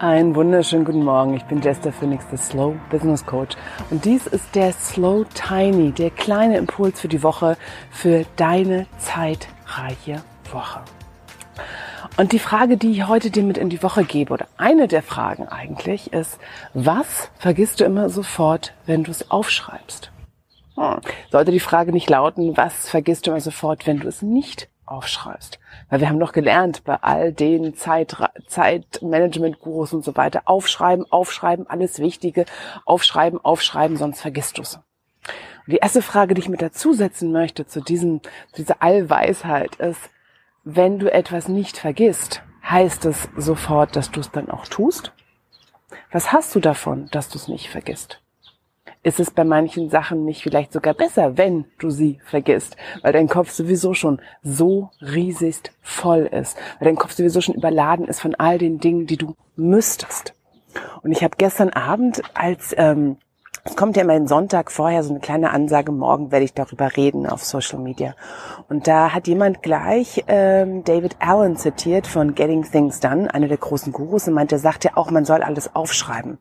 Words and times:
Einen 0.00 0.34
wunderschönen 0.34 0.86
guten 0.86 1.04
Morgen. 1.04 1.34
Ich 1.34 1.44
bin 1.44 1.60
Jester 1.60 1.92
Phoenix, 1.92 2.26
der 2.30 2.38
Slow 2.38 2.74
Business 2.88 3.26
Coach. 3.26 3.54
Und 3.90 4.06
dies 4.06 4.26
ist 4.26 4.54
der 4.54 4.72
Slow 4.72 5.26
Tiny, 5.34 5.92
der 5.92 6.08
kleine 6.08 6.56
Impuls 6.56 6.98
für 6.98 7.08
die 7.08 7.22
Woche, 7.22 7.58
für 7.90 8.24
deine 8.36 8.86
zeitreiche 8.96 10.22
Woche. 10.50 10.80
Und 12.16 12.32
die 12.32 12.38
Frage, 12.38 12.78
die 12.78 12.92
ich 12.92 13.08
heute 13.08 13.30
dir 13.30 13.42
mit 13.42 13.58
in 13.58 13.68
die 13.68 13.82
Woche 13.82 14.04
gebe, 14.04 14.32
oder 14.32 14.46
eine 14.56 14.88
der 14.88 15.02
Fragen 15.02 15.46
eigentlich, 15.48 16.14
ist, 16.14 16.40
was 16.72 17.30
vergisst 17.36 17.80
du 17.80 17.84
immer 17.84 18.08
sofort, 18.08 18.72
wenn 18.86 19.04
du 19.04 19.10
es 19.10 19.30
aufschreibst? 19.30 20.12
Hm. 20.76 21.00
Sollte 21.30 21.52
die 21.52 21.60
Frage 21.60 21.92
nicht 21.92 22.08
lauten, 22.08 22.56
was 22.56 22.88
vergisst 22.88 23.26
du 23.26 23.32
immer 23.32 23.40
sofort, 23.42 23.86
wenn 23.86 24.00
du 24.00 24.08
es 24.08 24.22
nicht 24.22 24.69
aufschreibst. 24.90 25.58
Weil 25.88 26.00
wir 26.00 26.08
haben 26.08 26.18
doch 26.18 26.32
gelernt, 26.32 26.84
bei 26.84 26.96
all 26.96 27.32
den 27.32 27.74
Zeit, 27.74 28.16
Zeitmanagement-Gurus 28.46 29.92
und 29.92 30.04
so 30.04 30.16
weiter, 30.16 30.42
aufschreiben, 30.46 31.10
aufschreiben, 31.10 31.68
alles 31.68 31.98
Wichtige, 31.98 32.44
aufschreiben, 32.84 33.42
aufschreiben, 33.42 33.96
sonst 33.96 34.20
vergisst 34.20 34.58
du 34.58 34.62
es. 34.62 34.76
Und 34.76 35.72
die 35.74 35.76
erste 35.76 36.02
Frage, 36.02 36.34
die 36.34 36.40
ich 36.40 36.48
mit 36.48 36.62
dazusetzen 36.62 37.32
möchte 37.32 37.66
zu 37.66 37.80
diesem, 37.80 38.20
dieser 38.56 38.82
Allweisheit 38.82 39.76
ist, 39.76 40.10
wenn 40.64 40.98
du 40.98 41.12
etwas 41.12 41.48
nicht 41.48 41.76
vergisst, 41.76 42.42
heißt 42.68 43.04
es 43.06 43.28
sofort, 43.36 43.96
dass 43.96 44.10
du 44.10 44.20
es 44.20 44.30
dann 44.30 44.50
auch 44.50 44.66
tust? 44.66 45.12
Was 46.12 46.32
hast 46.32 46.54
du 46.54 46.60
davon, 46.60 47.08
dass 47.12 47.28
du 47.28 47.38
es 47.38 47.48
nicht 47.48 47.68
vergisst? 47.68 48.20
Ist 49.02 49.20
es 49.20 49.30
bei 49.30 49.44
manchen 49.44 49.88
Sachen 49.88 50.24
nicht 50.24 50.42
vielleicht 50.42 50.72
sogar 50.72 50.94
besser, 50.94 51.38
wenn 51.38 51.64
du 51.78 51.90
sie 51.90 52.20
vergisst, 52.24 52.76
weil 53.02 53.12
dein 53.12 53.28
Kopf 53.28 53.50
sowieso 53.50 53.94
schon 53.94 54.20
so 54.42 54.90
riesigst 55.00 55.72
voll 55.80 56.26
ist, 56.26 56.56
weil 56.78 56.86
dein 56.86 56.96
Kopf 56.96 57.12
sowieso 57.12 57.40
schon 57.40 57.54
überladen 57.54 58.06
ist 58.06 58.20
von 58.20 58.34
all 58.34 58.58
den 58.58 58.78
Dingen, 58.78 59.06
die 59.06 59.16
du 59.16 59.34
müsstest. 59.56 60.34
Und 61.02 61.12
ich 61.12 61.24
habe 61.24 61.36
gestern 61.38 61.70
Abend 61.70 62.22
als 62.34 62.74
ähm, 62.76 63.16
es 63.64 63.76
kommt 63.76 63.96
ja 63.96 64.02
immer 64.02 64.14
den 64.14 64.26
Sonntag 64.26 64.72
vorher 64.72 65.02
so 65.02 65.10
eine 65.10 65.20
kleine 65.20 65.50
Ansage, 65.50 65.92
morgen 65.92 66.32
werde 66.32 66.44
ich 66.44 66.54
darüber 66.54 66.96
reden 66.96 67.26
auf 67.26 67.44
Social 67.44 67.78
Media. 67.78 68.14
Und 68.68 68.86
da 68.86 69.12
hat 69.12 69.28
jemand 69.28 69.62
gleich 69.62 70.24
ähm, 70.28 70.82
David 70.84 71.16
Allen 71.18 71.56
zitiert 71.56 72.06
von 72.06 72.34
Getting 72.34 72.62
Things 72.62 73.00
Done, 73.00 73.32
einer 73.32 73.48
der 73.48 73.58
großen 73.58 73.92
Gurus, 73.92 74.28
und 74.28 74.34
meint, 74.34 74.50
der 74.50 74.58
sagt 74.58 74.84
ja 74.84 74.92
auch, 74.94 75.10
man 75.10 75.26
soll 75.26 75.42
alles 75.42 75.74
aufschreiben. 75.74 76.38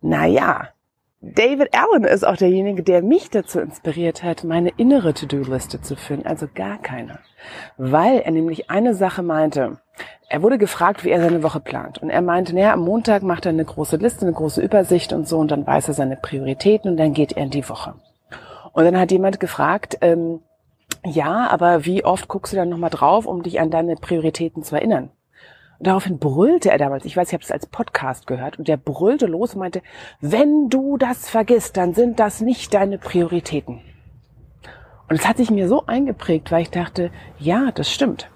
Naja, 0.00 0.68
David 1.32 1.70
Allen 1.72 2.04
ist 2.04 2.26
auch 2.26 2.36
derjenige, 2.36 2.82
der 2.82 3.02
mich 3.02 3.30
dazu 3.30 3.58
inspiriert 3.58 4.22
hat, 4.22 4.44
meine 4.44 4.68
innere 4.76 5.14
To-Do-Liste 5.14 5.80
zu 5.80 5.96
führen, 5.96 6.26
also 6.26 6.46
gar 6.54 6.76
keine. 6.76 7.18
Weil 7.78 8.18
er 8.18 8.30
nämlich 8.30 8.68
eine 8.68 8.94
Sache 8.94 9.22
meinte. 9.22 9.78
Er 10.28 10.42
wurde 10.42 10.58
gefragt, 10.58 11.02
wie 11.02 11.10
er 11.10 11.22
seine 11.22 11.42
Woche 11.42 11.60
plant. 11.60 12.02
Und 12.02 12.10
er 12.10 12.20
meinte, 12.20 12.54
naja, 12.54 12.74
am 12.74 12.80
Montag 12.80 13.22
macht 13.22 13.46
er 13.46 13.50
eine 13.50 13.64
große 13.64 13.96
Liste, 13.96 14.26
eine 14.26 14.34
große 14.34 14.60
Übersicht 14.60 15.14
und 15.14 15.26
so, 15.26 15.38
und 15.38 15.50
dann 15.50 15.66
weiß 15.66 15.88
er 15.88 15.94
seine 15.94 16.16
Prioritäten 16.16 16.90
und 16.90 16.98
dann 16.98 17.14
geht 17.14 17.32
er 17.32 17.44
in 17.44 17.50
die 17.50 17.66
Woche. 17.70 17.94
Und 18.74 18.84
dann 18.84 18.98
hat 18.98 19.10
jemand 19.10 19.40
gefragt, 19.40 19.96
ähm, 20.02 20.40
ja, 21.06 21.48
aber 21.48 21.86
wie 21.86 22.04
oft 22.04 22.28
guckst 22.28 22.52
du 22.52 22.56
dann 22.58 22.68
nochmal 22.68 22.90
drauf, 22.90 23.24
um 23.24 23.42
dich 23.42 23.60
an 23.60 23.70
deine 23.70 23.96
Prioritäten 23.96 24.62
zu 24.62 24.74
erinnern? 24.74 25.10
Daraufhin 25.84 26.18
brüllte 26.18 26.70
er 26.70 26.78
damals, 26.78 27.04
ich 27.04 27.14
weiß, 27.14 27.28
ich 27.28 27.34
habe 27.34 27.44
es 27.44 27.50
als 27.50 27.66
Podcast 27.66 28.26
gehört, 28.26 28.58
und 28.58 28.68
der 28.68 28.78
brüllte 28.78 29.26
los 29.26 29.52
und 29.52 29.60
meinte, 29.60 29.82
wenn 30.18 30.70
du 30.70 30.96
das 30.96 31.28
vergisst, 31.28 31.76
dann 31.76 31.92
sind 31.92 32.18
das 32.18 32.40
nicht 32.40 32.72
deine 32.72 32.96
Prioritäten. 32.96 33.80
Und 35.10 35.16
es 35.16 35.28
hat 35.28 35.36
sich 35.36 35.50
mir 35.50 35.68
so 35.68 35.84
eingeprägt, 35.84 36.50
weil 36.50 36.62
ich 36.62 36.70
dachte, 36.70 37.10
ja, 37.38 37.70
das 37.70 37.92
stimmt. 37.92 38.30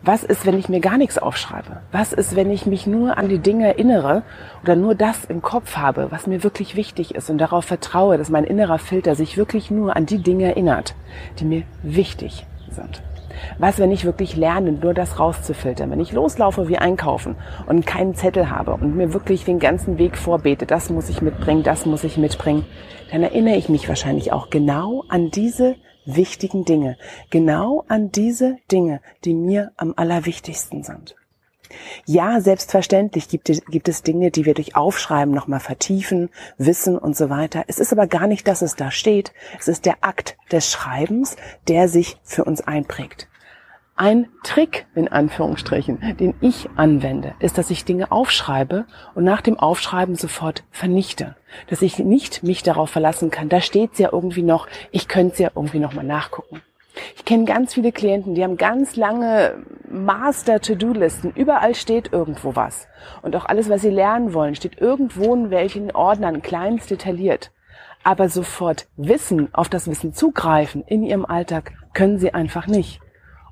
Was 0.00 0.24
ist, 0.24 0.46
wenn 0.46 0.58
ich 0.58 0.70
mir 0.70 0.80
gar 0.80 0.96
nichts 0.96 1.18
aufschreibe? 1.18 1.82
Was 1.92 2.14
ist, 2.14 2.34
wenn 2.34 2.50
ich 2.50 2.64
mich 2.64 2.86
nur 2.86 3.18
an 3.18 3.28
die 3.28 3.40
Dinge 3.40 3.66
erinnere 3.66 4.22
oder 4.62 4.74
nur 4.74 4.94
das 4.94 5.26
im 5.26 5.42
Kopf 5.42 5.76
habe, 5.76 6.10
was 6.10 6.26
mir 6.26 6.42
wirklich 6.42 6.76
wichtig 6.76 7.14
ist 7.14 7.28
und 7.28 7.36
darauf 7.36 7.66
vertraue, 7.66 8.16
dass 8.16 8.30
mein 8.30 8.44
innerer 8.44 8.78
Filter 8.78 9.14
sich 9.14 9.36
wirklich 9.36 9.70
nur 9.70 9.96
an 9.96 10.06
die 10.06 10.22
Dinge 10.22 10.46
erinnert, 10.46 10.94
die 11.38 11.44
mir 11.44 11.64
wichtig 11.82 12.46
sind? 12.76 13.02
Was, 13.58 13.78
wenn 13.78 13.90
ich 13.90 14.04
wirklich 14.04 14.36
lerne, 14.36 14.72
nur 14.72 14.94
das 14.94 15.18
rauszufiltern? 15.18 15.90
Wenn 15.90 16.00
ich 16.00 16.12
loslaufe 16.12 16.68
wie 16.68 16.78
einkaufen 16.78 17.36
und 17.66 17.86
keinen 17.86 18.14
Zettel 18.14 18.50
habe 18.50 18.74
und 18.74 18.96
mir 18.96 19.12
wirklich 19.12 19.44
den 19.44 19.58
ganzen 19.58 19.98
Weg 19.98 20.16
vorbete, 20.16 20.66
das 20.66 20.90
muss 20.90 21.08
ich 21.08 21.20
mitbringen, 21.20 21.62
das 21.62 21.86
muss 21.86 22.04
ich 22.04 22.16
mitbringen, 22.16 22.64
dann 23.10 23.22
erinnere 23.22 23.56
ich 23.56 23.68
mich 23.68 23.88
wahrscheinlich 23.88 24.32
auch 24.32 24.50
genau 24.50 25.04
an 25.08 25.30
diese 25.30 25.76
wichtigen 26.06 26.64
Dinge, 26.64 26.96
genau 27.30 27.84
an 27.88 28.10
diese 28.12 28.56
Dinge, 28.70 29.00
die 29.24 29.34
mir 29.34 29.72
am 29.76 29.94
allerwichtigsten 29.96 30.82
sind. 30.82 31.16
Ja, 32.04 32.40
selbstverständlich 32.40 33.28
gibt 33.28 33.50
es, 33.50 33.64
gibt 33.66 33.88
es 33.88 34.02
Dinge, 34.02 34.30
die 34.30 34.44
wir 34.44 34.54
durch 34.54 34.76
Aufschreiben 34.76 35.34
nochmal 35.34 35.60
vertiefen, 35.60 36.30
wissen 36.58 36.98
und 36.98 37.16
so 37.16 37.30
weiter. 37.30 37.64
Es 37.66 37.78
ist 37.78 37.92
aber 37.92 38.06
gar 38.06 38.26
nicht, 38.26 38.46
dass 38.48 38.62
es 38.62 38.76
da 38.76 38.90
steht. 38.90 39.32
Es 39.58 39.68
ist 39.68 39.86
der 39.86 39.96
Akt 40.02 40.36
des 40.50 40.70
Schreibens, 40.70 41.36
der 41.68 41.88
sich 41.88 42.18
für 42.22 42.44
uns 42.44 42.60
einprägt. 42.60 43.28
Ein 43.98 44.28
Trick, 44.42 44.86
in 44.94 45.08
Anführungsstrichen, 45.08 46.18
den 46.20 46.34
ich 46.42 46.68
anwende, 46.76 47.34
ist, 47.38 47.56
dass 47.56 47.70
ich 47.70 47.86
Dinge 47.86 48.12
aufschreibe 48.12 48.84
und 49.14 49.24
nach 49.24 49.40
dem 49.40 49.58
Aufschreiben 49.58 50.16
sofort 50.16 50.64
vernichte. 50.70 51.34
Dass 51.68 51.80
ich 51.80 51.98
nicht 51.98 52.42
mich 52.42 52.62
darauf 52.62 52.90
verlassen 52.90 53.30
kann, 53.30 53.48
da 53.48 53.62
steht's 53.62 53.98
ja 53.98 54.10
irgendwie 54.12 54.42
noch, 54.42 54.68
ich 54.90 55.08
könnte 55.08 55.32
es 55.32 55.38
ja 55.38 55.50
irgendwie 55.54 55.78
nochmal 55.78 56.04
nachgucken. 56.04 56.60
Ich 57.14 57.24
kenne 57.24 57.44
ganz 57.44 57.74
viele 57.74 57.92
Klienten, 57.92 58.34
die 58.34 58.42
haben 58.42 58.56
ganz 58.56 58.96
lange 58.96 59.64
Master-To-Do-Listen. 59.88 61.32
Überall 61.34 61.74
steht 61.74 62.12
irgendwo 62.12 62.56
was. 62.56 62.88
Und 63.22 63.36
auch 63.36 63.44
alles, 63.44 63.68
was 63.68 63.82
sie 63.82 63.90
lernen 63.90 64.34
wollen, 64.34 64.54
steht 64.54 64.80
irgendwo 64.80 65.34
in 65.34 65.50
welchen 65.50 65.90
Ordnern, 65.90 66.42
kleinst 66.42 66.90
detailliert. 66.90 67.52
Aber 68.02 68.28
sofort 68.28 68.86
Wissen, 68.96 69.52
auf 69.52 69.68
das 69.68 69.88
Wissen 69.88 70.14
zugreifen 70.14 70.84
in 70.86 71.02
ihrem 71.02 71.24
Alltag 71.24 71.72
können 71.92 72.18
sie 72.18 72.32
einfach 72.32 72.66
nicht. 72.66 73.00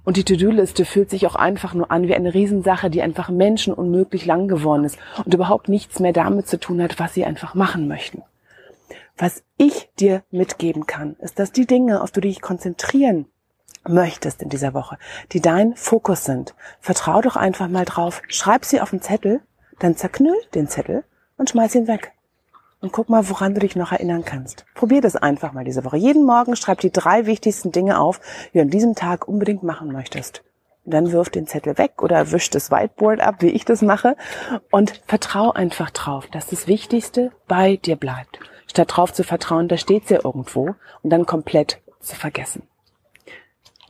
Und 0.04 0.18
die 0.18 0.24
To-Do-Liste 0.24 0.84
fühlt 0.84 1.10
sich 1.10 1.26
auch 1.26 1.34
einfach 1.34 1.72
nur 1.72 1.90
an 1.90 2.06
wie 2.06 2.14
eine 2.14 2.34
Riesensache, 2.34 2.90
die 2.90 3.02
einfach 3.02 3.30
menschenunmöglich 3.30 4.26
lang 4.26 4.48
geworden 4.48 4.84
ist 4.84 4.98
und 5.24 5.32
überhaupt 5.32 5.68
nichts 5.68 5.98
mehr 5.98 6.12
damit 6.12 6.46
zu 6.46 6.60
tun 6.60 6.82
hat, 6.82 6.98
was 6.98 7.14
sie 7.14 7.24
einfach 7.24 7.54
machen 7.54 7.88
möchten. 7.88 8.22
Was 9.16 9.44
ich 9.56 9.90
dir 9.98 10.22
mitgeben 10.30 10.86
kann, 10.86 11.16
ist, 11.20 11.38
dass 11.38 11.52
die 11.52 11.66
Dinge, 11.66 12.02
auf 12.02 12.10
die 12.10 12.20
du 12.20 12.28
dich 12.28 12.40
konzentrieren 12.40 13.26
möchtest 13.88 14.42
in 14.42 14.48
dieser 14.48 14.74
Woche, 14.74 14.98
die 15.32 15.40
dein 15.40 15.74
Fokus 15.76 16.24
sind. 16.24 16.54
Vertrau 16.80 17.20
doch 17.20 17.36
einfach 17.36 17.68
mal 17.68 17.84
drauf, 17.84 18.22
schreib 18.28 18.64
sie 18.64 18.80
auf 18.80 18.90
den 18.90 19.02
Zettel, 19.02 19.40
dann 19.78 19.96
zerknüll 19.96 20.36
den 20.54 20.68
Zettel 20.68 21.04
und 21.36 21.50
schmeiß 21.50 21.74
ihn 21.74 21.88
weg. 21.88 22.12
Und 22.80 22.92
guck 22.92 23.08
mal, 23.08 23.30
woran 23.30 23.54
du 23.54 23.60
dich 23.60 23.76
noch 23.76 23.92
erinnern 23.92 24.24
kannst. 24.26 24.66
Probier 24.74 25.00
das 25.00 25.16
einfach 25.16 25.52
mal 25.52 25.64
diese 25.64 25.84
Woche. 25.86 25.96
Jeden 25.96 26.26
Morgen 26.26 26.54
schreib 26.54 26.80
die 26.80 26.92
drei 26.92 27.24
wichtigsten 27.24 27.72
Dinge 27.72 27.98
auf, 27.98 28.20
die 28.52 28.58
du 28.58 28.62
an 28.62 28.68
diesem 28.68 28.94
Tag 28.94 29.26
unbedingt 29.26 29.62
machen 29.62 29.90
möchtest. 29.90 30.42
Und 30.84 30.92
dann 30.92 31.10
wirf 31.10 31.30
den 31.30 31.46
Zettel 31.46 31.78
weg 31.78 32.02
oder 32.02 32.30
wisch 32.30 32.50
das 32.50 32.70
Whiteboard 32.70 33.20
ab, 33.20 33.36
wie 33.38 33.48
ich 33.48 33.64
das 33.64 33.80
mache. 33.80 34.16
Und 34.70 35.02
vertrau 35.06 35.50
einfach 35.50 35.90
drauf, 35.90 36.26
dass 36.26 36.48
das 36.48 36.66
Wichtigste 36.66 37.32
bei 37.48 37.76
dir 37.76 37.96
bleibt. 37.96 38.38
Statt 38.66 38.94
drauf 38.94 39.14
zu 39.14 39.24
vertrauen, 39.24 39.68
da 39.68 39.78
steht's 39.78 40.10
ja 40.10 40.20
irgendwo 40.22 40.74
und 41.02 41.10
dann 41.10 41.24
komplett 41.24 41.80
zu 42.00 42.16
vergessen. 42.16 42.68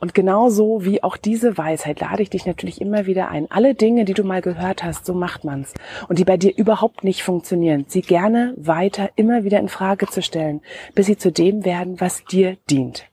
Und 0.05 0.13
genauso 0.13 0.85
wie 0.85 1.01
auch 1.01 1.17
diese 1.17 1.57
Weisheit 1.57 1.99
lade 1.99 2.21
ich 2.21 2.29
dich 2.29 2.45
natürlich 2.45 2.79
immer 2.79 3.07
wieder 3.07 3.29
ein. 3.29 3.49
Alle 3.49 3.73
Dinge, 3.73 4.05
die 4.05 4.13
du 4.13 4.23
mal 4.23 4.43
gehört 4.43 4.83
hast, 4.83 5.03
so 5.03 5.15
macht 5.15 5.43
man's. 5.43 5.73
Und 6.07 6.19
die 6.19 6.23
bei 6.23 6.37
dir 6.37 6.55
überhaupt 6.55 7.03
nicht 7.03 7.23
funktionieren, 7.23 7.85
sie 7.87 8.03
gerne 8.03 8.53
weiter 8.55 9.09
immer 9.15 9.45
wieder 9.45 9.59
in 9.59 9.67
Frage 9.67 10.05
zu 10.05 10.21
stellen, 10.21 10.61
bis 10.93 11.07
sie 11.07 11.17
zu 11.17 11.31
dem 11.31 11.65
werden, 11.65 11.99
was 11.99 12.23
dir 12.23 12.55
dient. 12.69 13.05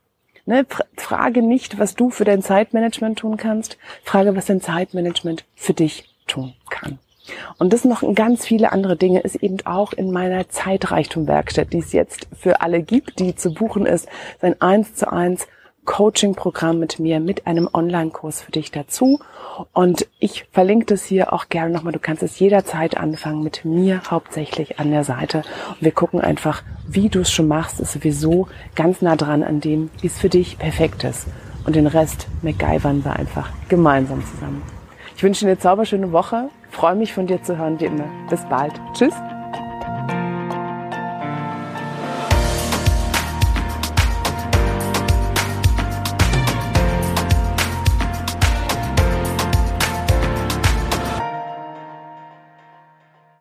Ne, 0.45 0.67
frage 0.95 1.41
nicht, 1.41 1.79
was 1.79 1.95
du 1.95 2.11
für 2.11 2.25
dein 2.25 2.43
Zeitmanagement 2.43 3.17
tun 3.17 3.37
kannst. 3.37 3.79
Frage, 4.03 4.35
was 4.35 4.45
dein 4.45 4.61
Zeitmanagement 4.61 5.45
für 5.55 5.73
dich 5.73 6.13
tun 6.27 6.53
kann. 6.69 6.99
Und 7.57 7.73
das 7.73 7.85
noch 7.85 8.03
ganz 8.13 8.45
viele 8.45 8.71
andere 8.71 8.97
Dinge 8.97 9.21
ist 9.21 9.37
eben 9.37 9.65
auch 9.65 9.93
in 9.93 10.11
meiner 10.11 10.47
Zeitreichtum-Werkstatt, 10.47 11.73
die 11.73 11.79
es 11.79 11.91
jetzt 11.91 12.27
für 12.39 12.61
alle 12.61 12.83
gibt, 12.83 13.17
die 13.17 13.33
zu 13.33 13.51
buchen 13.51 13.87
ist, 13.87 14.07
sein 14.39 14.61
eins 14.61 14.93
zu 14.93 15.11
eins 15.11 15.47
Coaching-Programm 15.85 16.79
mit 16.79 16.99
mir, 16.99 17.19
mit 17.19 17.47
einem 17.47 17.69
Online-Kurs 17.71 18.41
für 18.41 18.51
dich 18.51 18.71
dazu. 18.71 19.19
Und 19.73 20.07
ich 20.19 20.45
verlinke 20.51 20.85
das 20.85 21.03
hier 21.03 21.33
auch 21.33 21.49
gerne 21.49 21.73
nochmal. 21.73 21.93
Du 21.93 21.99
kannst 21.99 22.23
es 22.23 22.39
jederzeit 22.39 22.97
anfangen 22.97 23.43
mit 23.43 23.65
mir 23.65 24.01
hauptsächlich 24.09 24.79
an 24.79 24.91
der 24.91 25.03
Seite. 25.03 25.43
Und 25.69 25.81
wir 25.81 25.91
gucken 25.91 26.21
einfach, 26.21 26.63
wie 26.87 27.09
du 27.09 27.19
es 27.19 27.31
schon 27.31 27.47
machst, 27.47 27.79
ist 27.79 27.93
sowieso 27.93 28.47
ganz 28.75 29.01
nah 29.01 29.15
dran 29.15 29.43
an 29.43 29.59
dem, 29.59 29.89
wie 30.01 30.07
es 30.07 30.19
für 30.19 30.29
dich 30.29 30.57
perfekt 30.57 31.03
ist. 31.03 31.27
Und 31.65 31.75
den 31.75 31.87
Rest 31.87 32.27
MacGyvern 32.41 33.05
wir 33.05 33.13
einfach 33.13 33.49
gemeinsam 33.69 34.23
zusammen. 34.25 34.61
Ich 35.15 35.23
wünsche 35.23 35.45
dir 35.45 35.51
eine 35.51 35.59
zauberschöne 35.59 36.11
Woche. 36.11 36.49
Freue 36.69 36.95
mich 36.95 37.13
von 37.13 37.27
dir 37.27 37.41
zu 37.43 37.57
hören, 37.57 37.79
wie 37.79 37.85
immer. 37.85 38.05
Bis 38.29 38.41
bald. 38.49 38.73
Tschüss. 38.93 39.13